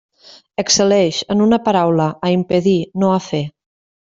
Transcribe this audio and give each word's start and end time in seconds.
Excel·leix, 0.63 1.19
en 1.35 1.45
una 1.47 1.59
paraula, 1.67 2.09
a 2.31 2.35
impedir, 2.39 2.77
no 3.05 3.13
a 3.19 3.25
fer. 3.31 3.47